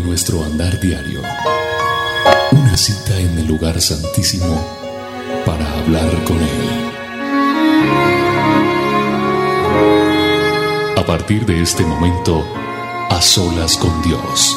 nuestro 0.00 0.44
andar 0.44 0.78
diario. 0.80 1.22
Una 2.52 2.76
cita 2.76 3.18
en 3.18 3.38
el 3.38 3.46
lugar 3.46 3.80
santísimo 3.80 4.64
para 5.44 5.70
hablar 5.78 6.24
con 6.24 6.36
Él. 6.38 6.90
A 10.96 11.04
partir 11.06 11.46
de 11.46 11.62
este 11.62 11.84
momento, 11.84 12.44
a 13.10 13.20
solas 13.22 13.76
con 13.76 14.02
Dios 14.02 14.56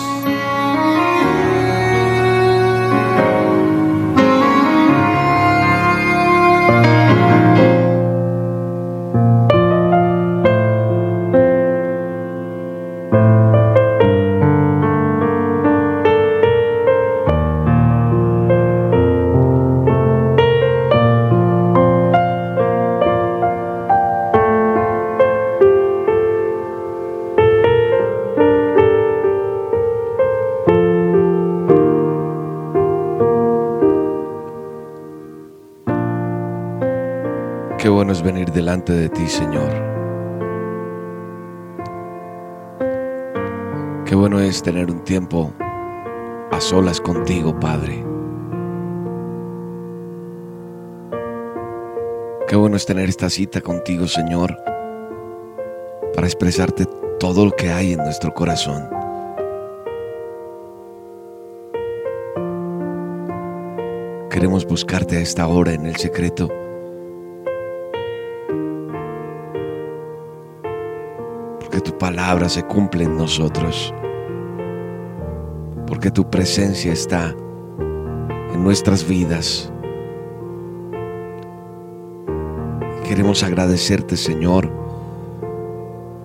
Qué 44.09 44.16
bueno 44.16 44.39
es 44.39 44.63
tener 44.63 44.89
un 44.89 45.03
tiempo 45.03 45.53
a 45.59 46.59
solas 46.59 46.99
contigo, 46.99 47.59
Padre. 47.59 48.03
Qué 52.47 52.55
bueno 52.55 52.75
es 52.75 52.88
tener 52.88 53.07
esta 53.07 53.29
cita 53.29 53.61
contigo, 53.61 54.07
Señor, 54.07 54.57
para 56.16 56.25
expresarte 56.25 56.88
todo 57.19 57.45
lo 57.45 57.51
que 57.51 57.69
hay 57.69 57.93
en 57.93 57.99
nuestro 57.99 58.33
corazón. 58.33 58.89
Queremos 64.31 64.66
buscarte 64.66 65.17
a 65.17 65.21
esta 65.21 65.47
hora 65.47 65.73
en 65.73 65.85
el 65.85 65.97
secreto 65.97 66.49
palabra 72.09 72.49
se 72.49 72.63
cumple 72.63 73.03
en 73.03 73.17
nosotros, 73.17 73.93
porque 75.85 76.09
tu 76.09 76.27
presencia 76.27 76.91
está 76.91 77.35
en 78.51 78.63
nuestras 78.63 79.07
vidas. 79.07 79.71
Queremos 83.07 83.43
agradecerte, 83.43 84.17
Señor, 84.17 84.71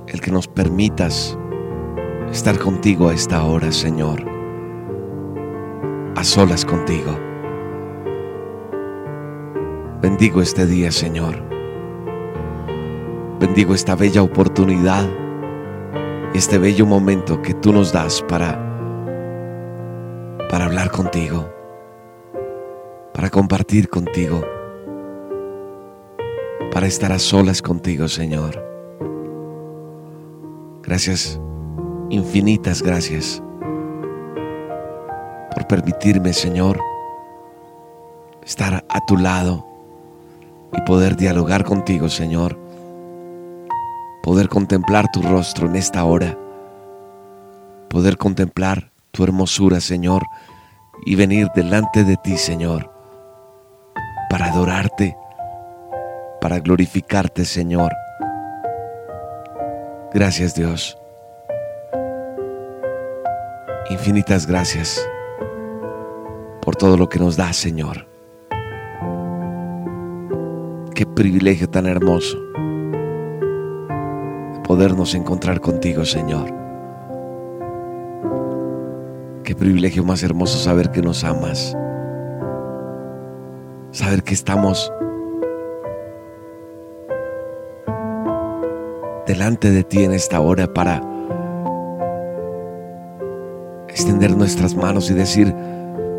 el 0.06 0.22
que 0.22 0.30
nos 0.30 0.48
permitas 0.48 1.36
estar 2.32 2.58
contigo 2.58 3.10
a 3.10 3.12
esta 3.12 3.44
hora, 3.44 3.70
Señor, 3.70 4.24
a 6.16 6.24
solas 6.24 6.64
contigo. 6.64 7.12
Bendigo 10.00 10.40
este 10.40 10.64
día, 10.64 10.90
Señor. 10.90 11.42
Bendigo 13.38 13.74
esta 13.74 13.94
bella 13.94 14.22
oportunidad 14.22 15.23
este 16.34 16.58
bello 16.58 16.84
momento 16.84 17.40
que 17.42 17.54
tú 17.54 17.72
nos 17.72 17.92
das 17.92 18.20
para, 18.22 18.58
para 20.50 20.64
hablar 20.64 20.90
contigo, 20.90 21.48
para 23.12 23.30
compartir 23.30 23.88
contigo, 23.88 24.42
para 26.72 26.88
estar 26.88 27.12
a 27.12 27.20
solas 27.20 27.62
contigo, 27.62 28.08
Señor. 28.08 28.60
Gracias, 30.82 31.40
infinitas 32.10 32.82
gracias 32.82 33.40
por 35.54 35.68
permitirme, 35.68 36.32
Señor, 36.32 36.80
estar 38.44 38.84
a 38.88 39.06
tu 39.06 39.16
lado 39.16 39.64
y 40.76 40.80
poder 40.80 41.14
dialogar 41.14 41.62
contigo, 41.62 42.08
Señor 42.08 42.63
poder 44.24 44.48
contemplar 44.48 45.12
tu 45.12 45.20
rostro 45.20 45.66
en 45.66 45.76
esta 45.76 46.02
hora, 46.02 46.34
poder 47.90 48.16
contemplar 48.16 48.90
tu 49.10 49.22
hermosura, 49.22 49.80
Señor, 49.80 50.22
y 51.04 51.14
venir 51.14 51.48
delante 51.54 52.04
de 52.04 52.16
ti, 52.16 52.38
Señor, 52.38 52.90
para 54.30 54.46
adorarte, 54.46 55.14
para 56.40 56.58
glorificarte, 56.58 57.44
Señor. 57.44 57.92
Gracias, 60.14 60.54
Dios. 60.54 60.96
Infinitas 63.90 64.46
gracias 64.46 65.06
por 66.62 66.76
todo 66.76 66.96
lo 66.96 67.10
que 67.10 67.18
nos 67.18 67.36
da, 67.36 67.52
Señor. 67.52 68.06
Qué 70.94 71.04
privilegio 71.04 71.68
tan 71.68 71.84
hermoso 71.86 72.38
podernos 74.64 75.14
encontrar 75.14 75.60
contigo, 75.60 76.04
Señor. 76.04 76.52
Qué 79.44 79.54
privilegio 79.54 80.02
más 80.02 80.22
hermoso 80.22 80.58
saber 80.58 80.90
que 80.90 81.02
nos 81.02 81.22
amas. 81.22 81.76
Saber 83.92 84.22
que 84.22 84.34
estamos 84.34 84.90
delante 89.26 89.70
de 89.70 89.84
ti 89.84 90.02
en 90.02 90.12
esta 90.12 90.40
hora 90.40 90.72
para 90.72 91.02
extender 93.88 94.36
nuestras 94.36 94.74
manos 94.74 95.10
y 95.10 95.14
decir 95.14 95.54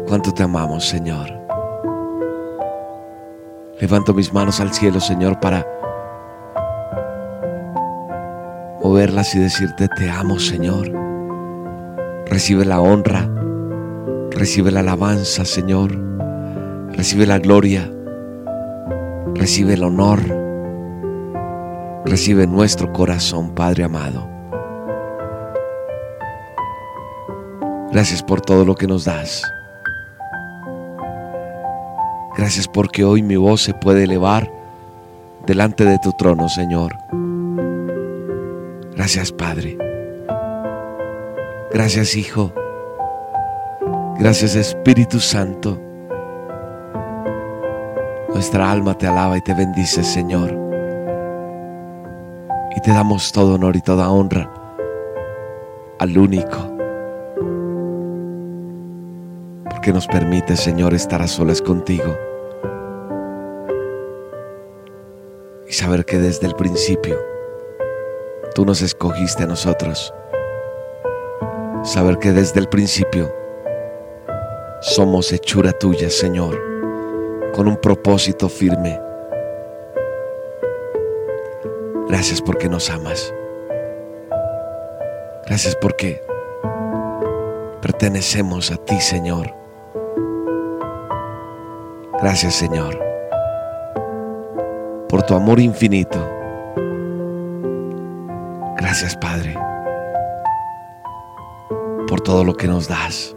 cuánto 0.07 0.31
te 0.31 0.43
amamos, 0.43 0.87
Señor. 0.87 1.27
Levanto 3.81 4.13
mis 4.13 4.31
manos 4.31 4.61
al 4.61 4.73
cielo, 4.73 4.99
Señor, 4.99 5.39
para 5.39 5.65
moverlas 9.05 9.35
y 9.35 9.39
decirte, 9.39 9.87
te 9.87 10.09
amo 10.09 10.39
Señor. 10.39 10.91
Recibe 12.25 12.65
la 12.65 12.81
honra, 12.81 13.29
recibe 14.31 14.71
la 14.71 14.79
alabanza 14.79 15.45
Señor, 15.45 15.95
recibe 16.91 17.27
la 17.27 17.37
gloria, 17.37 17.87
recibe 19.35 19.75
el 19.75 19.83
honor, 19.83 20.21
recibe 22.03 22.47
nuestro 22.47 22.91
corazón 22.93 23.53
Padre 23.53 23.83
amado. 23.83 24.27
Gracias 27.91 28.23
por 28.23 28.41
todo 28.41 28.65
lo 28.65 28.73
que 28.73 28.87
nos 28.87 29.05
das. 29.05 29.43
Gracias 32.35 32.67
porque 32.67 33.03
hoy 33.03 33.21
mi 33.21 33.35
voz 33.35 33.61
se 33.61 33.75
puede 33.75 34.05
elevar 34.05 34.49
delante 35.45 35.85
de 35.85 35.99
tu 35.99 36.11
trono, 36.13 36.49
Señor. 36.49 36.95
Gracias 39.05 39.31
Padre. 39.31 39.77
Gracias 41.71 42.15
Hijo. 42.15 42.51
Gracias 44.17 44.55
Espíritu 44.55 45.19
Santo. 45.19 45.79
Nuestra 48.29 48.71
alma 48.71 48.97
te 48.97 49.05
alaba 49.05 49.37
y 49.37 49.41
te 49.41 49.53
bendice 49.53 50.03
Señor. 50.03 50.57
Y 52.75 52.81
te 52.81 52.89
damos 52.89 53.31
todo 53.31 53.53
honor 53.53 53.75
y 53.75 53.81
toda 53.81 54.09
honra 54.09 54.51
al 55.99 56.17
único. 56.17 56.57
Porque 59.69 59.93
nos 59.93 60.07
permite 60.07 60.55
Señor 60.55 60.95
estar 60.95 61.21
a 61.21 61.27
solas 61.27 61.61
contigo. 61.61 62.17
Y 65.69 65.73
saber 65.73 66.05
que 66.05 66.17
desde 66.17 66.47
el 66.47 66.55
principio 66.55 67.34
tú 68.55 68.65
nos 68.65 68.81
escogiste 68.81 69.43
a 69.43 69.47
nosotros. 69.47 70.13
Saber 71.83 72.17
que 72.17 72.31
desde 72.31 72.61
el 72.61 72.69
principio 72.69 73.31
somos 74.79 75.31
hechura 75.33 75.73
tuya, 75.73 76.09
Señor, 76.09 76.57
con 77.53 77.67
un 77.67 77.75
propósito 77.75 78.47
firme. 78.47 78.99
Gracias 82.07 82.41
porque 82.41 82.69
nos 82.69 82.89
amas. 82.89 83.33
Gracias 85.45 85.75
porque 85.75 86.23
pertenecemos 87.81 88.71
a 88.71 88.77
ti, 88.77 88.99
Señor. 89.01 89.53
Gracias, 92.21 92.55
Señor, 92.55 92.97
por 95.09 95.23
tu 95.23 95.35
amor 95.35 95.59
infinito 95.59 96.34
Gracias, 98.97 99.17
Padre, 99.17 99.53
por 102.07 102.21
todo 102.21 102.45
lo 102.45 102.55
que 102.55 102.65
nos 102.65 102.87
das, 102.87 103.35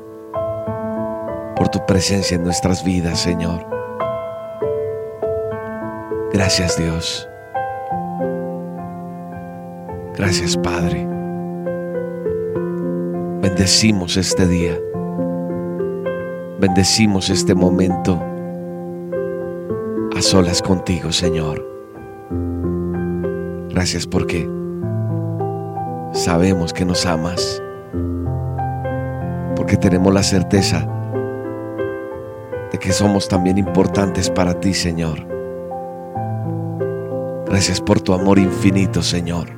por 1.56 1.68
tu 1.68 1.84
presencia 1.84 2.36
en 2.36 2.44
nuestras 2.44 2.84
vidas, 2.84 3.18
Señor. 3.18 3.66
Gracias 6.32 6.78
Dios. 6.78 7.28
Gracias 10.16 10.56
Padre. 10.56 11.04
Bendecimos 13.40 14.16
este 14.16 14.46
día. 14.46 14.78
Bendecimos 16.60 17.30
este 17.30 17.56
momento 17.56 18.22
a 20.16 20.22
solas 20.22 20.62
contigo, 20.62 21.10
Señor. 21.10 21.66
Gracias 23.70 24.06
porque 24.06 24.57
sabemos 26.12 26.72
que 26.72 26.84
nos 26.84 27.06
amas, 27.06 27.62
porque 29.56 29.76
tenemos 29.76 30.12
la 30.12 30.22
certeza 30.22 30.86
de 32.72 32.78
que 32.78 32.92
somos 32.92 33.28
también 33.28 33.58
importantes 33.58 34.30
para 34.30 34.58
ti, 34.58 34.74
Señor. 34.74 35.26
Gracias 37.46 37.80
por 37.80 38.00
tu 38.00 38.12
amor 38.12 38.38
infinito, 38.38 39.02
Señor. 39.02 39.48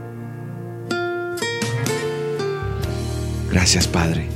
Gracias, 3.50 3.88
Padre, 3.88 4.28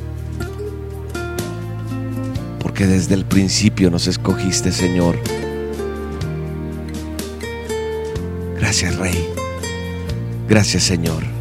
porque 2.58 2.86
desde 2.86 3.14
el 3.14 3.24
principio 3.24 3.90
nos 3.90 4.08
escogiste, 4.08 4.72
Señor. 4.72 5.16
Gracias, 8.56 8.96
Rey. 8.96 9.28
Gracias, 10.48 10.82
Señor. 10.82 11.33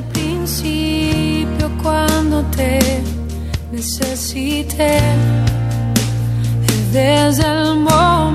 El 0.00 0.06
principio 0.06 1.70
cuando 1.82 2.42
te 2.56 3.02
necesité, 3.70 4.98
desde 6.90 7.42
el 7.42 7.76
momento 7.76 8.29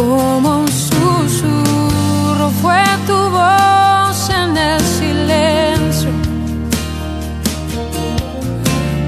Como 0.00 0.60
un 0.60 0.68
susurro 0.68 2.48
fue 2.62 2.82
tu 3.06 3.12
voz 3.12 4.30
en 4.30 4.56
el 4.56 4.80
silencio. 4.80 6.10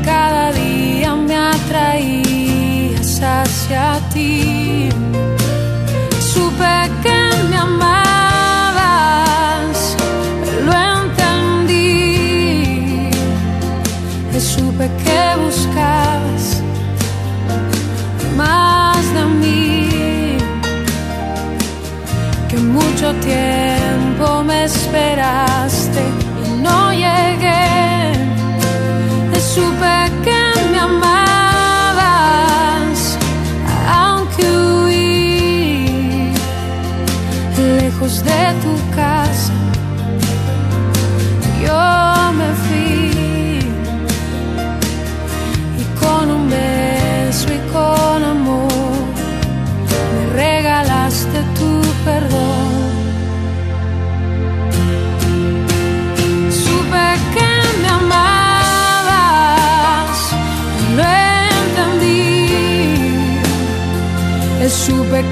Cada 0.05 0.53
día 0.53 1.15
me 1.15 1.35
atraías 1.35 3.23
hacia 3.23 4.01
ti. 4.13 4.91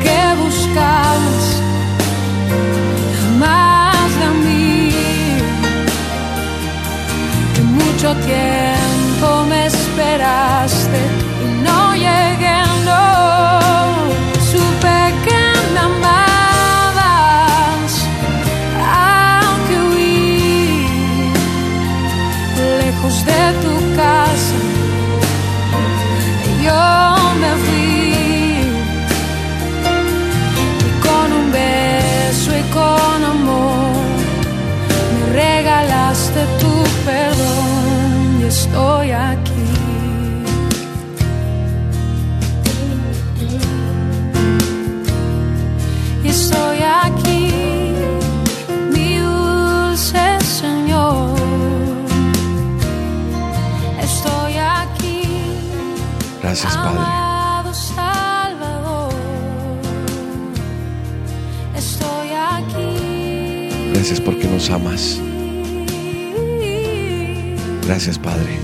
Que 0.03 0.21
buscabas 0.43 1.63
más 3.39 4.11
de 4.21 4.29
mí, 4.45 4.93
que 7.55 7.63
mucho 7.63 8.15
tiempo 8.27 8.70
Gracias, 56.43 56.77
Padre. 56.77 57.01
Amado 57.01 57.75
Salvador, 57.75 59.13
estoy 61.77 62.29
aquí. 62.31 63.93
Gracias 63.93 64.21
porque 64.21 64.47
nos 64.49 64.71
amas. 64.71 65.21
Gracias, 67.87 68.19
Padre. 68.19 68.59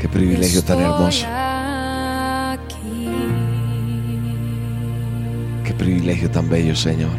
Qué 0.00 0.08
privilegio 0.08 0.62
tan 0.62 0.80
hermoso. 0.80 1.26
Qué 5.64 5.74
privilegio 5.74 6.30
tan 6.30 6.48
bello, 6.48 6.76
Señor. 6.76 7.16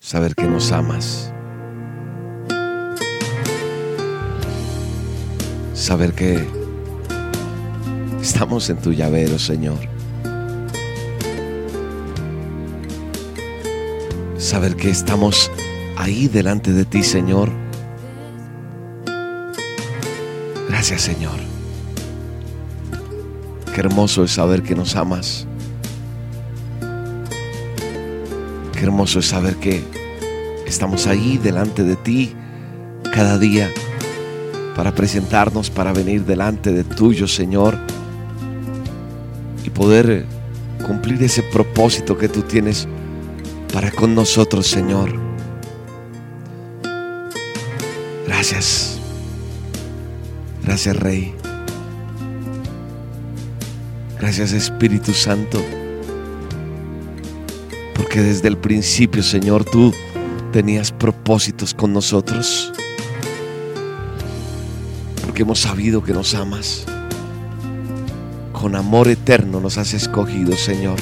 Saber 0.00 0.34
que 0.34 0.46
nos 0.46 0.72
amas. 0.72 1.32
Saber 5.88 6.12
que 6.12 6.46
estamos 8.20 8.68
en 8.68 8.76
tu 8.76 8.92
llavero, 8.92 9.38
Señor. 9.38 9.78
Saber 14.36 14.76
que 14.76 14.90
estamos 14.90 15.50
ahí 15.96 16.28
delante 16.28 16.74
de 16.74 16.84
ti, 16.84 17.02
Señor. 17.02 17.50
Gracias, 20.68 21.00
Señor. 21.00 21.38
Qué 23.74 23.80
hermoso 23.80 24.24
es 24.24 24.32
saber 24.32 24.62
que 24.62 24.74
nos 24.74 24.94
amas. 24.94 25.46
Qué 28.74 28.80
hermoso 28.82 29.20
es 29.20 29.26
saber 29.26 29.56
que 29.56 29.82
estamos 30.66 31.06
ahí 31.06 31.38
delante 31.38 31.82
de 31.82 31.96
ti 31.96 32.34
cada 33.10 33.38
día 33.38 33.70
para 34.78 34.94
presentarnos, 34.94 35.70
para 35.70 35.92
venir 35.92 36.24
delante 36.24 36.72
de 36.72 36.84
tuyo, 36.84 37.26
Señor, 37.26 37.76
y 39.64 39.70
poder 39.70 40.24
cumplir 40.86 41.20
ese 41.20 41.42
propósito 41.42 42.16
que 42.16 42.28
tú 42.28 42.42
tienes 42.42 42.86
para 43.72 43.90
con 43.90 44.14
nosotros, 44.14 44.68
Señor. 44.68 45.18
Gracias. 48.24 49.00
Gracias, 50.62 50.96
Rey. 50.96 51.34
Gracias, 54.20 54.52
Espíritu 54.52 55.12
Santo. 55.12 55.60
Porque 57.96 58.22
desde 58.22 58.46
el 58.46 58.56
principio, 58.56 59.24
Señor, 59.24 59.64
tú 59.64 59.92
tenías 60.52 60.92
propósitos 60.92 61.74
con 61.74 61.92
nosotros. 61.92 62.72
Porque 65.38 65.44
hemos 65.44 65.60
sabido 65.60 66.02
que 66.02 66.12
nos 66.12 66.34
amas. 66.34 66.84
Con 68.52 68.74
amor 68.74 69.06
eterno 69.06 69.60
nos 69.60 69.78
has 69.78 69.94
escogido, 69.94 70.56
Señor. 70.56 70.98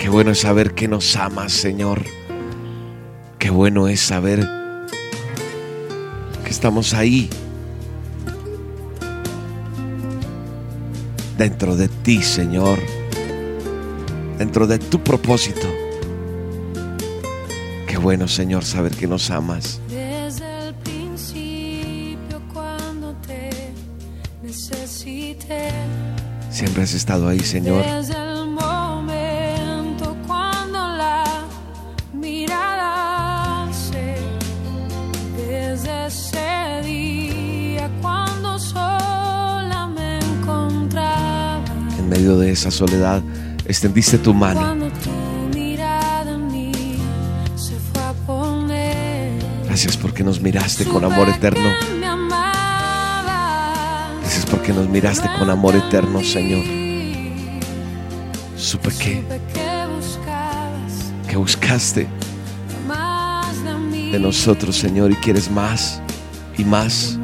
Qué 0.00 0.08
bueno 0.08 0.30
es 0.30 0.38
saber 0.38 0.72
que 0.72 0.88
nos 0.88 1.16
amas, 1.16 1.52
Señor. 1.52 2.02
Qué 3.38 3.50
bueno 3.50 3.88
es 3.88 4.00
saber 4.00 4.40
que 6.44 6.50
estamos 6.50 6.94
ahí. 6.94 7.28
Dentro 11.36 11.76
de 11.76 11.88
ti, 11.88 12.22
Señor. 12.22 12.78
Dentro 14.38 14.66
de 14.66 14.78
tu 14.78 15.04
propósito. 15.04 15.68
Qué 17.86 17.98
bueno, 17.98 18.26
Señor, 18.28 18.64
saber 18.64 18.92
que 18.92 19.06
nos 19.06 19.30
amas. 19.30 19.82
Siempre 26.58 26.82
has 26.82 26.92
estado 26.92 27.28
ahí, 27.28 27.38
Señor. 27.38 27.84
Desde 27.84 28.14
el 28.20 28.48
momento 28.48 30.16
cuando 30.26 30.76
la 30.76 31.24
mirada 32.12 33.62
alcé. 33.62 34.16
Desde 35.36 36.06
ese 36.08 36.82
día 36.84 37.88
cuando 38.02 38.58
sola 38.58 39.88
me 39.94 40.18
encontraba. 40.18 41.62
En 41.96 42.08
medio 42.08 42.36
de 42.36 42.50
esa 42.50 42.72
soledad, 42.72 43.22
extendiste 43.64 44.18
tu 44.18 44.34
mano. 44.34 44.90
Se. 47.54 47.76
Gracias 49.64 49.96
porque 49.96 50.24
nos 50.24 50.40
miraste 50.40 50.84
con 50.86 51.04
amor 51.04 51.28
eterno. 51.28 51.97
Porque 54.68 54.80
nos 54.82 54.90
miraste 54.90 55.26
con 55.38 55.48
amor 55.48 55.74
eterno, 55.76 56.22
Señor. 56.22 56.62
Supe 58.54 58.90
que, 58.90 59.24
que 59.54 61.26
que 61.26 61.36
buscaste 61.38 62.06
de 64.12 64.20
nosotros, 64.20 64.76
Señor, 64.76 65.10
y 65.10 65.14
quieres 65.14 65.50
más 65.50 66.02
y 66.58 66.64
más. 66.64 67.18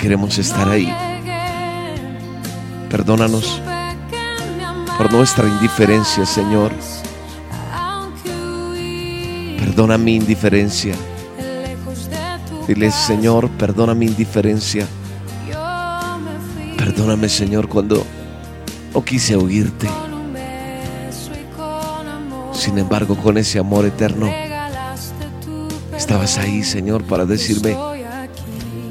Queremos 0.00 0.36
estar 0.36 0.68
ahí. 0.68 0.92
Perdónanos 2.90 3.62
que 3.64 4.98
por 4.98 5.12
nuestra 5.12 5.46
indiferencia, 5.46 6.26
Señor. 6.26 6.72
Perdona 9.60 9.96
mi 9.96 10.16
indiferencia. 10.16 10.96
Dile, 12.66 12.90
Señor, 12.90 13.50
perdona 13.50 13.94
mi 13.94 14.06
indiferencia. 14.06 14.86
Perdóname, 16.76 17.28
Señor, 17.28 17.68
cuando 17.68 18.04
no 18.94 19.04
quise 19.04 19.36
oírte. 19.36 19.88
Sin 22.52 22.78
embargo, 22.78 23.16
con 23.16 23.38
ese 23.38 23.58
amor 23.58 23.84
eterno, 23.84 24.30
estabas 25.96 26.38
ahí, 26.38 26.62
Señor, 26.62 27.04
para 27.04 27.24
decirme 27.24 27.76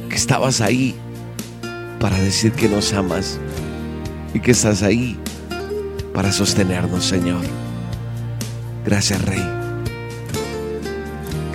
que 0.10 0.16
estabas 0.16 0.62
ahí 0.62 0.96
para 2.02 2.18
decir 2.18 2.52
que 2.54 2.68
nos 2.68 2.92
amas 2.94 3.40
y 4.34 4.40
que 4.40 4.52
estás 4.52 4.82
ahí 4.82 5.18
para 6.14 6.32
sostenernos, 6.32 7.06
Señor. 7.06 7.42
Gracias, 8.84 9.24
Rey. 9.24 9.61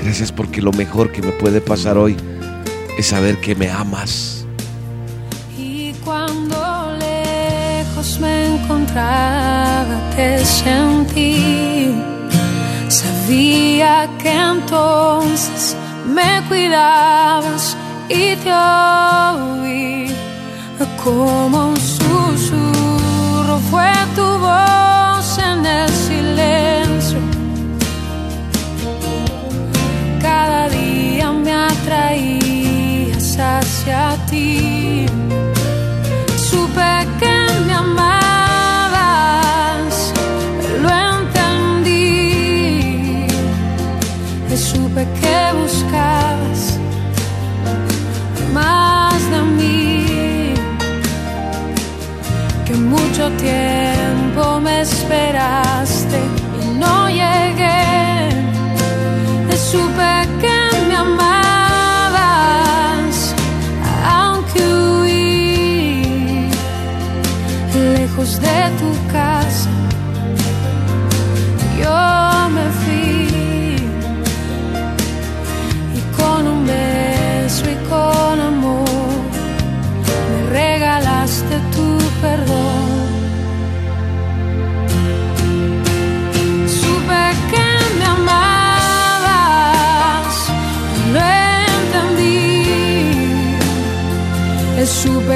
Gracias 0.07 0.31
porque 0.31 0.63
lo 0.63 0.71
mejor 0.71 1.11
que 1.11 1.21
me 1.21 1.33
puede 1.33 1.61
pasar 1.61 1.99
hoy 1.99 2.17
es 2.97 3.09
saber 3.09 3.41
que 3.41 3.57
me 3.57 3.69
amas. 3.69 4.47
Y 5.59 5.95
cuando 6.05 6.57
lejos 7.01 8.21
me 8.21 8.55
encontraba, 8.55 9.99
te 10.15 10.45
sentí. 10.45 11.93
Sabía 12.87 14.09
que 14.23 14.31
entonces 14.31 15.77
me 16.15 16.41
cuidabas 16.47 17.77
y 18.09 18.37
te 18.37 18.53
oí. 18.53 20.07
Como 21.03 21.71
un 21.71 21.77
susurro 21.77 23.59
fue 23.73 23.91
tu 24.15 24.23
voz 24.23 25.39
en 25.39 25.67
el 25.67 25.91
ti. 34.31 34.76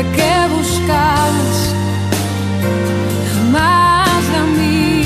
Que 0.04 0.33
buscabas 0.57 1.75
más 3.52 4.23
de 4.33 4.40
mí, 4.59 5.04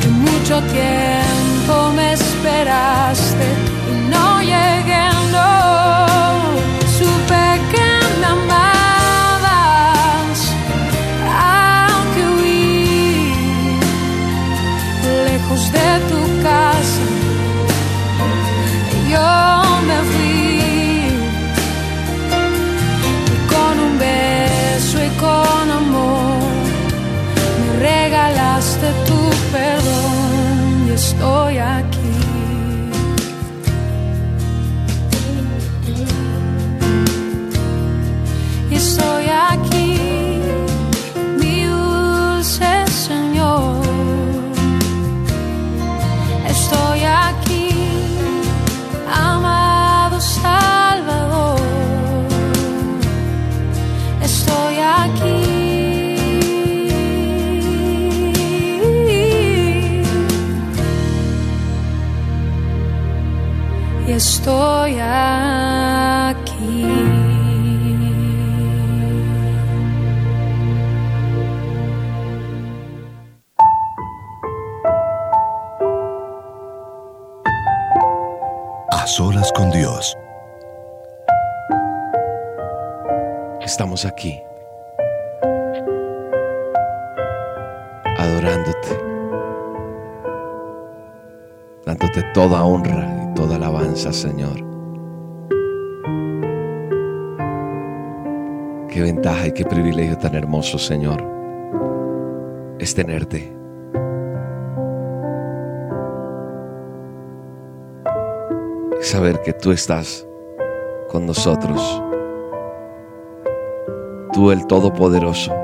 que 0.00 0.08
mucho 0.08 0.62
tiempo 0.72 1.03
Aquí, 84.02 84.42
adorándote, 88.18 88.88
dándote 91.86 92.22
toda 92.34 92.64
honra 92.64 93.30
y 93.30 93.34
toda 93.34 93.54
alabanza, 93.54 94.12
Señor. 94.12 94.56
Qué 98.88 99.00
ventaja 99.00 99.46
y 99.46 99.52
qué 99.52 99.64
privilegio 99.64 100.18
tan 100.18 100.34
hermoso, 100.34 100.76
Señor, 100.76 101.22
es 102.80 102.96
tenerte. 102.96 103.56
Saber 109.00 109.40
que 109.42 109.52
tú 109.52 109.70
estás 109.70 110.26
con 111.08 111.26
nosotros 111.26 112.03
tú 114.34 114.50
el 114.50 114.66
Todopoderoso, 114.66 115.54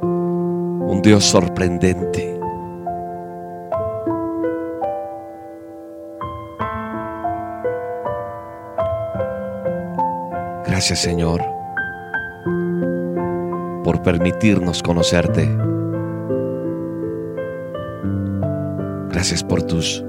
un 0.00 1.00
Dios 1.02 1.22
sorprendente. 1.24 2.40
Gracias 10.66 11.00
Señor 11.00 11.42
por 13.84 14.00
permitirnos 14.02 14.82
conocerte. 14.82 15.46
Gracias 19.10 19.44
por 19.44 19.62
tus 19.62 20.02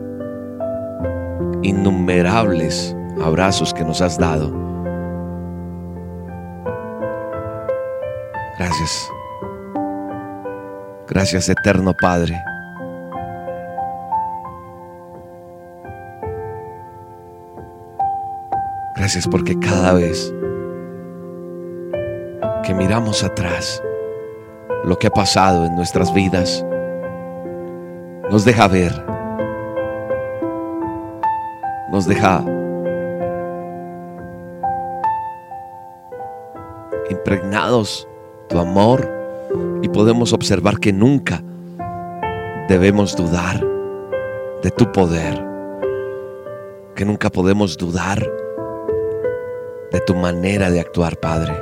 innumerables 1.61 2.95
abrazos 3.21 3.73
que 3.73 3.83
nos 3.83 4.01
has 4.01 4.17
dado. 4.17 4.68
Gracias. 8.59 9.09
Gracias 11.07 11.47
eterno 11.47 11.93
Padre. 11.93 12.37
Gracias 18.97 19.25
porque 19.29 19.57
cada 19.57 19.93
vez 19.93 20.33
que 22.63 22.73
miramos 22.73 23.23
atrás 23.23 23.81
lo 24.83 24.99
que 24.99 25.07
ha 25.07 25.11
pasado 25.11 25.65
en 25.65 25.75
nuestras 25.75 26.13
vidas, 26.13 26.65
nos 28.29 28.43
deja 28.43 28.67
ver, 28.67 28.91
nos 31.89 32.05
deja 32.05 32.43
impregnados 37.09 38.08
tu 38.49 38.59
amor 38.59 39.07
y 39.81 39.89
podemos 39.89 40.33
observar 40.33 40.79
que 40.79 40.91
nunca 40.91 41.41
debemos 42.67 43.15
dudar 43.15 43.65
de 44.61 44.71
tu 44.71 44.91
poder, 44.91 45.41
que 46.95 47.05
nunca 47.05 47.29
podemos 47.29 47.77
dudar 47.77 48.19
de 49.91 49.99
tu 50.01 50.15
manera 50.15 50.69
de 50.69 50.79
actuar, 50.79 51.17
Padre. 51.17 51.53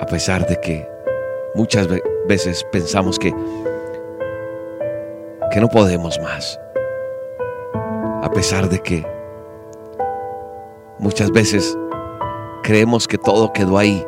A 0.00 0.06
pesar 0.06 0.46
de 0.46 0.56
que 0.60 0.88
muchas 1.54 1.88
ve- 1.88 2.02
veces 2.28 2.64
pensamos 2.70 3.18
que 3.18 3.32
que 5.52 5.60
no 5.60 5.68
podemos 5.68 6.18
más. 6.20 6.60
A 8.26 8.30
pesar 8.30 8.68
de 8.68 8.80
que 8.80 9.06
muchas 10.98 11.30
veces 11.30 11.78
creemos 12.64 13.06
que 13.06 13.18
todo 13.18 13.52
quedó 13.52 13.78
ahí 13.78 14.04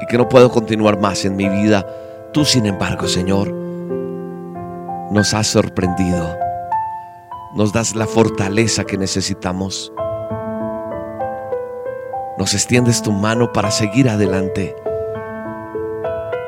y 0.00 0.06
que 0.06 0.16
no 0.16 0.28
puedo 0.28 0.48
continuar 0.48 1.00
más 1.00 1.24
en 1.24 1.34
mi 1.34 1.48
vida, 1.48 1.84
tú 2.32 2.44
sin 2.44 2.66
embargo, 2.66 3.08
Señor, 3.08 3.52
nos 5.10 5.34
has 5.34 5.48
sorprendido. 5.48 6.38
Nos 7.56 7.72
das 7.72 7.96
la 7.96 8.06
fortaleza 8.06 8.84
que 8.84 8.96
necesitamos. 8.96 9.92
Nos 12.38 12.54
extiendes 12.54 13.02
tu 13.02 13.10
mano 13.10 13.52
para 13.52 13.72
seguir 13.72 14.08
adelante 14.08 14.76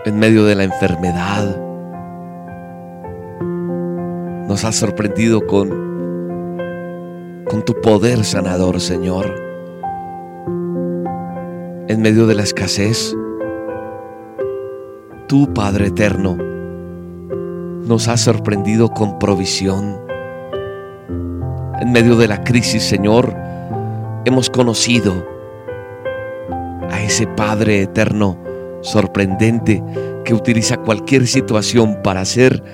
en 0.04 0.16
medio 0.16 0.44
de 0.44 0.54
la 0.54 0.62
enfermedad, 0.62 1.57
nos 4.46 4.64
has 4.64 4.76
sorprendido 4.76 5.44
con, 5.44 5.93
con 7.54 7.64
tu 7.64 7.80
poder 7.80 8.24
sanador, 8.24 8.80
Señor. 8.80 9.32
En 11.86 12.02
medio 12.02 12.26
de 12.26 12.34
la 12.34 12.42
escasez, 12.42 13.14
tú, 15.28 15.54
Padre 15.54 15.86
eterno, 15.86 16.36
nos 17.86 18.08
has 18.08 18.22
sorprendido 18.22 18.88
con 18.88 19.20
provisión. 19.20 20.00
En 21.78 21.92
medio 21.92 22.16
de 22.16 22.26
la 22.26 22.42
crisis, 22.42 22.82
Señor, 22.82 23.32
hemos 24.24 24.50
conocido 24.50 25.14
a 26.90 27.02
ese 27.02 27.28
Padre 27.28 27.82
eterno 27.82 28.36
sorprendente 28.80 29.80
que 30.24 30.34
utiliza 30.34 30.78
cualquier 30.78 31.28
situación 31.28 32.02
para 32.02 32.22
hacer 32.22 32.64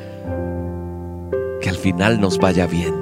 que 1.60 1.68
al 1.68 1.76
final 1.76 2.18
nos 2.18 2.38
vaya 2.38 2.66
bien. 2.66 2.99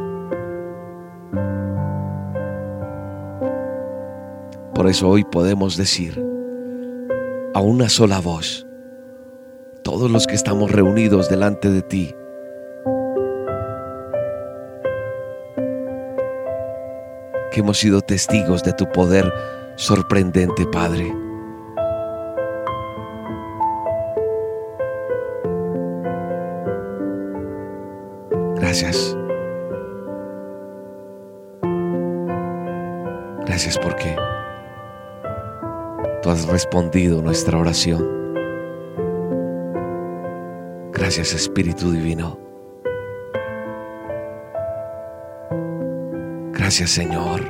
Por 4.79 4.87
eso 4.87 5.09
hoy 5.09 5.25
podemos 5.25 5.77
decir 5.77 6.25
a 7.53 7.61
una 7.61 7.89
sola 7.89 8.21
voz, 8.21 8.65
todos 9.83 10.09
los 10.09 10.29
que 10.29 10.37
estamos 10.37 10.71
reunidos 10.71 11.29
delante 11.29 11.69
de 11.69 11.83
ti, 11.83 12.15
que 17.51 17.59
hemos 17.59 17.79
sido 17.79 18.03
testigos 18.03 18.63
de 18.63 18.73
tu 18.73 18.89
poder 18.93 19.33
sorprendente, 19.75 20.65
Padre. 20.67 21.13
Gracias. 28.61 29.08
Respondido 36.49 37.23
nuestra 37.23 37.59
oración. 37.59 38.19
Gracias 40.93 41.33
Espíritu 41.35 41.93
Divino. 41.93 42.39
Gracias 46.53 46.91
Señor. 46.91 47.47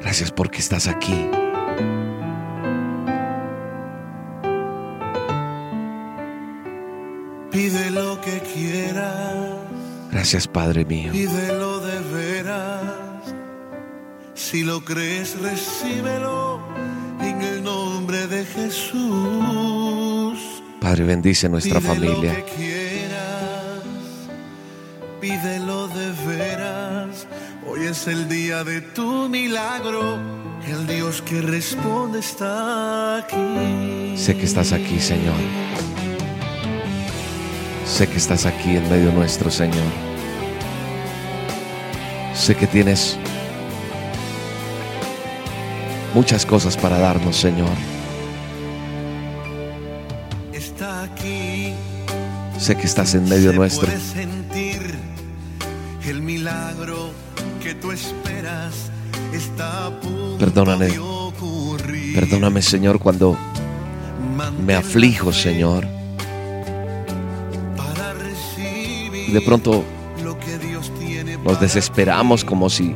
Gracias 0.00 0.30
porque 0.30 0.58
estás 0.58 0.88
aquí. 0.88 1.28
Pide 7.50 7.90
lo 7.92 8.20
que 8.20 8.40
quieras. 8.54 9.56
Gracias 10.10 10.46
Padre 10.46 10.84
mío. 10.84 11.12
Pídelo 11.12 11.42
de 11.42 11.46
veras. 11.48 11.61
Si 14.52 14.62
lo 14.64 14.84
crees, 14.84 15.40
recíbelo 15.40 16.60
en 17.22 17.40
el 17.40 17.64
nombre 17.64 18.26
de 18.26 18.44
Jesús. 18.44 19.00
Padre, 20.78 21.04
bendice 21.04 21.48
nuestra 21.48 21.80
Pide 21.80 21.88
familia. 21.88 22.34
Lo 22.34 22.44
que 22.44 22.52
quieras. 22.52 23.80
Pídelo 25.22 25.88
de 25.88 26.12
veras. 26.26 27.26
Hoy 27.66 27.86
es 27.86 28.06
el 28.06 28.28
día 28.28 28.62
de 28.62 28.82
tu 28.82 29.26
milagro. 29.30 30.18
El 30.68 30.86
Dios 30.86 31.22
que 31.22 31.40
responde 31.40 32.18
está 32.18 33.20
aquí. 33.20 34.12
Sé 34.16 34.36
que 34.36 34.44
estás 34.44 34.72
aquí, 34.72 35.00
Señor. 35.00 35.40
Sé 37.86 38.06
que 38.06 38.18
estás 38.18 38.44
aquí 38.44 38.76
en 38.76 38.86
medio 38.90 39.12
nuestro, 39.12 39.50
Señor. 39.50 39.90
Sé 42.34 42.54
que 42.54 42.66
tienes 42.66 43.18
muchas 46.14 46.44
cosas 46.46 46.76
para 46.76 46.98
darnos, 46.98 47.36
Señor. 47.36 47.70
Está 50.52 51.04
aquí. 51.04 51.72
Sé 52.58 52.76
que 52.76 52.86
estás 52.86 53.14
en 53.14 53.24
medio 53.28 53.50
Se 53.50 53.56
nuestro. 53.56 53.86
puede 53.88 54.00
sentir 54.00 54.94
el 56.06 56.22
milagro 56.22 57.10
que 57.62 57.74
tú 57.74 57.90
esperas 57.92 58.90
está 59.32 59.86
a 59.86 60.00
punto 60.00 60.36
Perdóname. 60.38 60.86
de. 60.88 61.00
Perdóname, 62.14 62.60
Señor, 62.62 62.98
cuando 62.98 63.36
me 64.64 64.74
aflijo, 64.74 65.32
Señor. 65.32 65.86
Para 67.76 68.12
recibir 68.14 69.30
Y 69.30 69.32
de 69.32 69.40
pronto 69.40 69.82
lo 70.22 70.38
que 70.38 70.58
Dios 70.58 70.92
tiene 71.00 71.36
nos 71.38 71.58
desesperamos 71.60 72.44
como 72.44 72.68
si 72.70 72.94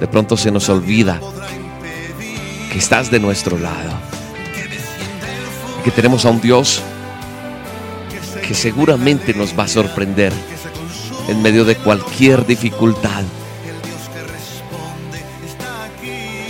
de 0.00 0.06
pronto 0.08 0.36
se 0.36 0.50
nos 0.50 0.68
olvida 0.68 1.20
que 2.70 2.78
estás 2.78 3.10
de 3.10 3.20
nuestro 3.20 3.58
lado. 3.58 3.92
que 5.84 5.90
tenemos 5.90 6.26
a 6.26 6.30
un 6.30 6.40
Dios 6.40 6.82
que 8.10 8.20
se 8.20 8.40
que 8.40 8.54
seguramente 8.54 9.32
nos 9.32 9.58
va 9.58 9.64
a 9.64 9.68
sorprender 9.68 10.32
en 11.28 11.40
medio 11.40 11.64
de 11.64 11.76
cualquier 11.76 12.44
dificultad. 12.46 13.22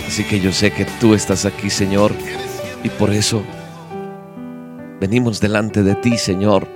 Así 0.07 0.23
que 0.23 0.39
yo 0.39 0.51
sé 0.51 0.71
que 0.71 0.85
tú 0.99 1.13
estás 1.13 1.45
aquí, 1.45 1.69
Señor, 1.69 2.11
y 2.83 2.89
por 2.89 3.11
eso 3.11 3.43
venimos 4.99 5.39
delante 5.39 5.83
de 5.83 5.95
ti, 5.95 6.17
Señor, 6.17 6.67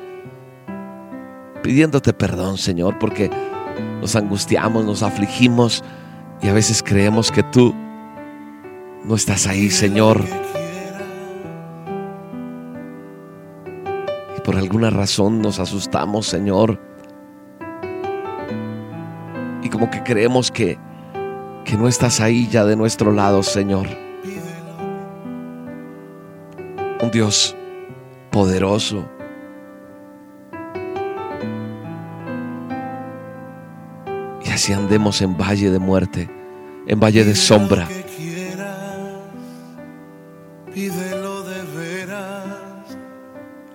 pidiéndote 1.61 2.13
perdón, 2.13 2.57
Señor, 2.57 2.99
porque 2.99 3.29
nos 3.99 4.15
angustiamos, 4.15 4.85
nos 4.85 5.03
afligimos 5.03 5.83
y 6.41 6.47
a 6.47 6.53
veces 6.53 6.83
creemos 6.83 7.31
que 7.31 7.43
tú 7.43 7.73
no 9.05 9.15
estás 9.15 9.47
ahí, 9.47 9.69
Señor. 9.69 10.23
Y 14.37 14.41
por 14.41 14.55
alguna 14.55 14.89
razón 14.89 15.41
nos 15.41 15.59
asustamos, 15.59 16.27
Señor. 16.27 16.79
Y 19.61 19.69
como 19.69 19.89
que 19.89 20.03
creemos 20.03 20.51
que, 20.51 20.77
que 21.65 21.77
no 21.77 21.87
estás 21.87 22.19
ahí 22.19 22.47
ya 22.47 22.65
de 22.65 22.75
nuestro 22.75 23.11
lado, 23.11 23.43
Señor. 23.43 23.87
Un 27.01 27.11
Dios 27.11 27.55
poderoso. 28.31 29.05
Y 34.45 34.49
así 34.49 34.71
andemos 34.71 35.21
en 35.21 35.37
valle 35.37 35.69
de 35.69 35.79
muerte, 35.79 36.29
en 36.87 36.99
valle 36.99 37.25
de 37.25 37.35
sombra. 37.35 37.87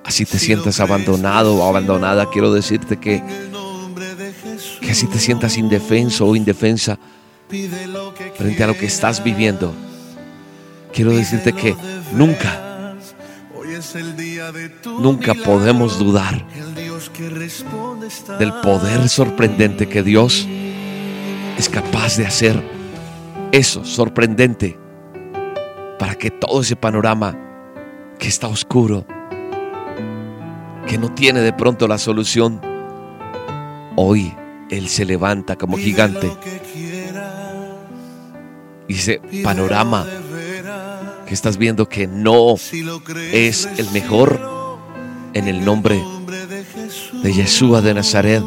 Así 0.08 0.24
te 0.24 0.38
sientas 0.38 0.80
abandonado 0.80 1.56
o 1.56 1.68
abandonada, 1.68 2.30
quiero 2.30 2.50
decirte 2.50 2.96
que, 2.96 3.22
que 4.80 4.90
así 4.90 5.06
te 5.06 5.18
sientas 5.18 5.58
indefenso 5.58 6.26
o 6.26 6.34
indefensa 6.34 6.98
frente 8.34 8.64
a 8.64 8.66
lo 8.68 8.74
que 8.74 8.86
estás 8.86 9.22
viviendo. 9.22 9.74
Quiero 10.94 11.10
decirte 11.10 11.52
que 11.52 11.76
nunca, 12.12 12.96
nunca 14.98 15.34
podemos 15.34 15.98
dudar 15.98 16.42
del 18.38 18.54
poder 18.62 19.10
sorprendente 19.10 19.90
que 19.90 20.02
Dios 20.02 20.48
es 21.58 21.68
capaz 21.68 22.16
de 22.16 22.24
hacer. 22.26 22.62
Eso, 23.52 23.84
sorprendente, 23.84 24.78
para 25.98 26.14
que 26.14 26.30
todo 26.30 26.62
ese 26.62 26.76
panorama 26.76 27.36
que 28.18 28.28
está 28.28 28.48
oscuro, 28.48 29.04
que 30.88 30.98
no 30.98 31.12
tiene 31.12 31.40
de 31.40 31.52
pronto 31.52 31.86
la 31.86 31.98
solución, 31.98 32.60
hoy 33.94 34.34
Él 34.70 34.88
se 34.88 35.04
levanta 35.04 35.56
como 35.56 35.76
gigante 35.76 36.32
y 38.88 38.94
ese 38.94 39.20
panorama 39.44 40.06
que 41.26 41.34
estás 41.34 41.58
viendo 41.58 41.88
que 41.90 42.06
no 42.06 42.54
es 43.32 43.68
el 43.76 43.90
mejor 43.90 44.40
en 45.34 45.46
el 45.46 45.62
nombre 45.62 46.02
de 46.26 46.64
Jesús, 46.64 47.22
de 47.22 47.34
Yeshua 47.34 47.82
de 47.82 47.92
Nazaret 47.92 48.42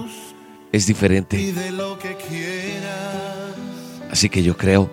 es 0.72 0.88
diferente. 0.88 1.54
Así 4.10 4.30
que 4.30 4.42
yo 4.42 4.58
creo 4.58 4.92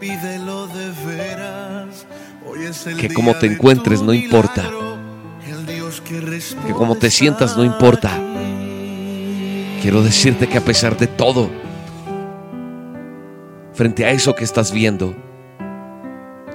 Que 3.01 3.09
como 3.13 3.35
te 3.35 3.47
encuentres 3.47 4.03
no 4.03 4.13
importa. 4.13 4.71
Que, 6.67 6.73
como 6.73 6.97
te 6.97 7.11
sientas 7.11 7.57
no 7.57 7.65
importa. 7.65 8.11
Quiero 9.83 10.03
decirte 10.03 10.49
que 10.49 10.59
a 10.59 10.65
pesar 10.65 10.97
de 10.97 11.07
todo, 11.07 11.51
frente 13.73 14.05
a 14.05 14.11
eso 14.11 14.35
que 14.35 14.45
estás 14.45 14.73
viendo, 14.73 15.15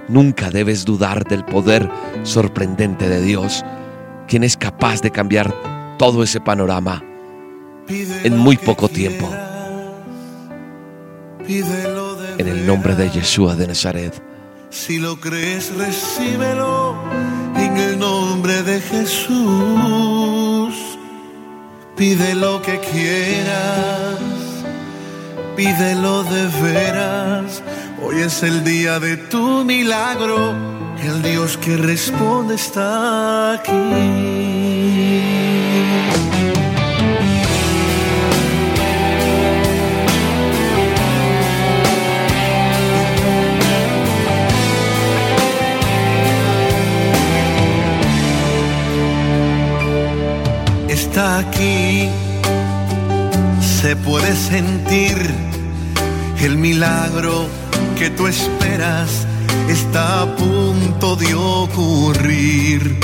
nunca 0.08 0.50
debes 0.50 0.86
dudar 0.86 1.24
del 1.26 1.46
poder 1.46 1.90
sorprendente 2.24 3.08
de 3.08 3.22
Dios, 3.22 3.64
quien 4.28 4.44
es 4.44 4.58
capaz 4.58 5.02
de 5.02 5.12
cambiar 5.12 5.54
todo 5.98 6.24
ese 6.24 6.42
panorama 6.42 7.04
en 7.88 8.38
muy 8.38 8.58
poco 8.58 8.90
tiempo. 8.90 9.30
En 12.38 12.48
el 12.48 12.66
nombre 12.66 12.96
de. 12.96 13.10
Yeshua 13.10 13.56
de 13.56 13.68
Nazaret. 13.68 14.22
Si 14.70 14.98
lo 14.98 15.20
crees, 15.20 15.76
recíbelo 15.76 16.96
en 17.74 17.80
el 17.80 18.00
nombre 18.00 18.62
de 18.64 18.80
Jesús. 18.82 20.74
Pide 21.96 22.36
lo 22.36 22.62
que 22.62 22.80
quieras, 22.80 24.20
pídelo 25.56 26.24
de 26.24 26.48
veras. 26.62 27.64
Hoy 28.02 28.22
es 28.22 28.44
el 28.44 28.64
día 28.64 29.00
de 29.00 29.18
tu 29.18 29.64
milagro. 29.64 30.54
El 31.02 31.22
Dios 31.22 31.58
que 31.58 31.78
responde 31.78 32.56
está 32.56 33.54
aquí. 33.54 34.53
está 51.14 51.38
aquí, 51.38 52.10
se 53.62 53.96
puede 53.96 54.36
sentir 54.36 55.16
el 56.42 56.58
milagro 56.58 57.46
que 58.00 58.10
tú 58.10 58.26
esperas 58.26 59.28
está 59.70 60.24
a 60.24 60.36
punto 60.36 61.16
de 61.16 61.36
ocurrir. 61.36 62.98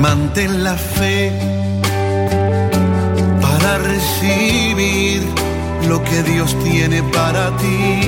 Mantén 0.00 0.64
la 0.64 0.74
fe 0.74 1.30
para 3.40 3.78
recibir 3.78 5.22
lo 5.88 6.02
que 6.02 6.24
Dios 6.24 6.56
tiene 6.64 7.04
para 7.04 7.56
ti. 7.58 8.00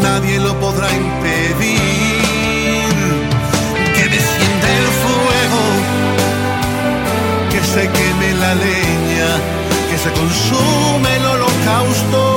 Nadie 0.00 0.40
lo 0.40 0.58
podrá 0.60 0.88
impedir. 0.90 1.93
se 7.74 7.88
queme 7.88 8.34
la 8.34 8.54
leña, 8.54 9.30
que 9.90 9.98
se 9.98 10.10
consume 10.20 11.10
el 11.16 11.26
holocausto. 11.26 12.36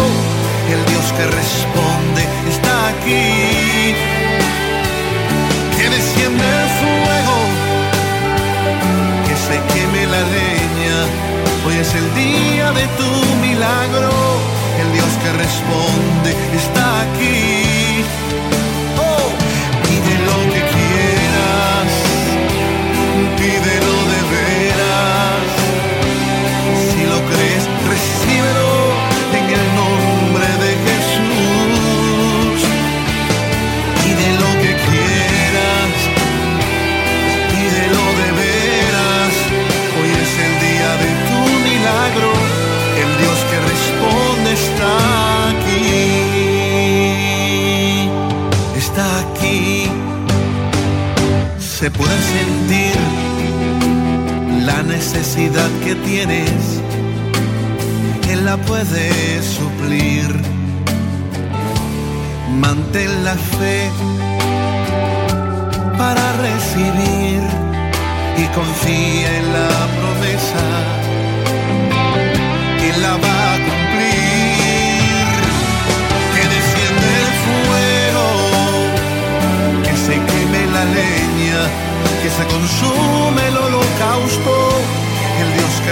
El 0.74 0.82
Dios 0.90 1.06
que 1.16 1.26
responde 1.42 2.24
está 2.54 2.74
aquí. 2.94 3.94
Que 5.78 5.86
desciende 5.96 6.44
el 6.62 6.70
fuego, 6.82 7.38
que 9.28 9.36
se 9.48 9.58
queme 9.72 10.04
la 10.08 10.22
leña. 10.38 10.98
Hoy 11.66 11.76
es 11.84 11.94
el 12.02 12.08
día 12.16 12.72
de 12.72 12.86
tu 13.00 13.12
milagro. 13.48 14.10
El 14.82 14.90
Dios 14.92 15.12
que 15.22 15.32
responde 15.44 16.32
está 16.62 16.86
aquí. 17.06 18.04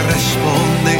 responde 0.07 0.94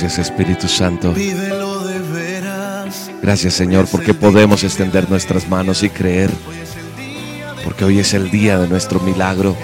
Gracias 0.00 0.30
Espíritu 0.30 0.68
Santo. 0.68 1.12
Gracias 3.20 3.54
Señor 3.54 3.88
porque 3.90 4.14
podemos 4.14 4.62
extender 4.62 5.10
nuestras 5.10 5.48
manos 5.48 5.82
y 5.82 5.90
creer. 5.90 6.30
Porque 7.64 7.84
hoy 7.84 7.98
es 7.98 8.14
el 8.14 8.30
día 8.30 8.60
de 8.60 8.68
nuestro 8.68 9.00
milagro. 9.00 9.56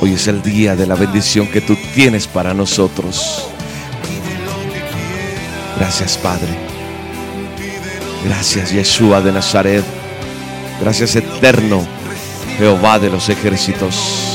Hoy 0.00 0.14
es 0.14 0.26
el 0.26 0.40
día 0.40 0.74
de 0.74 0.86
la 0.86 0.94
bendición 0.94 1.48
que 1.48 1.60
tú 1.60 1.76
tienes 1.94 2.26
para 2.26 2.54
nosotros. 2.54 3.46
Gracias 5.76 6.16
Padre. 6.16 6.56
Gracias 8.24 8.72
Yeshua 8.72 9.20
de 9.20 9.32
Nazaret. 9.32 9.84
Gracias 10.80 11.14
eterno 11.14 11.86
Jehová 12.56 12.98
de 12.98 13.10
los 13.10 13.28
ejércitos. 13.28 14.25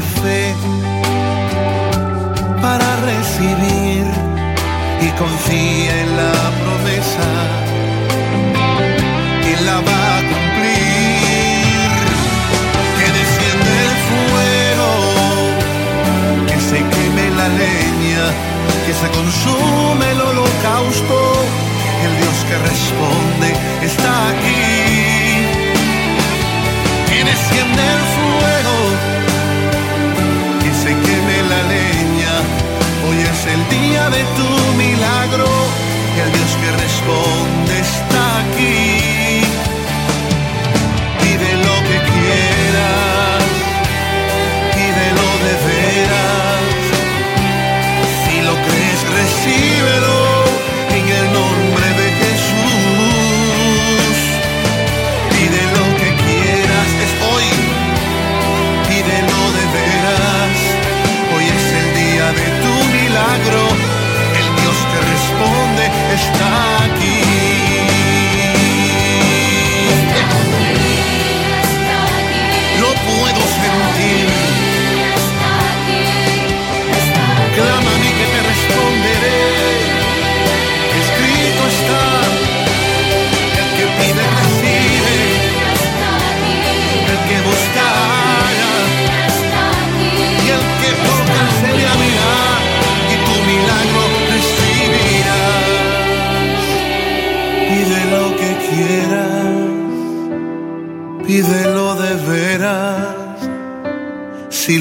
nace 0.00 0.54
para 2.62 2.96
recibir 2.96 4.06
y 5.00 5.10
confiar. 5.18 5.79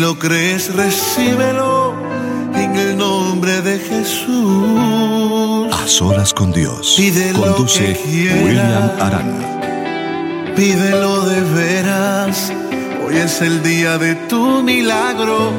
Lo 0.09 0.17
crees, 0.17 0.73
recíbelo 0.73 1.93
en 2.55 2.75
el 2.75 2.97
nombre 2.97 3.61
de 3.61 3.77
Jesús. 3.77 5.71
A 5.71 5.87
solas 5.87 6.33
con 6.33 6.51
Dios. 6.51 6.95
Pídelo 6.97 7.41
Conduce 7.41 7.93
que 7.93 8.01
quieras. 8.01 8.43
William 8.43 8.91
Arana. 8.99 10.53
Pídelo 10.55 11.25
de 11.25 11.41
veras, 11.41 12.51
hoy 13.05 13.17
es 13.17 13.39
el 13.41 13.61
día 13.61 13.99
de 13.99 14.15
tu 14.15 14.63
milagro. 14.63 15.51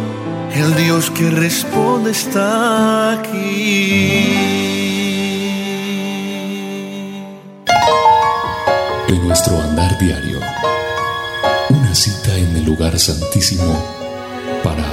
El 0.53 0.75
Dios 0.75 1.13
que 1.13 1.31
responde 1.31 2.11
está 2.11 3.13
aquí. 3.13 4.33
En 9.07 9.29
nuestro 9.29 9.61
andar 9.61 9.97
diario, 10.01 10.41
una 11.69 11.95
cita 11.95 12.37
en 12.37 12.57
el 12.57 12.65
lugar 12.65 12.99
santísimo 12.99 14.00